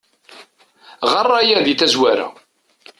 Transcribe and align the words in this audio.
Ɣer 1.11 1.27
aya 1.39 1.57
di 1.65 1.73
tazwara. 1.79 2.27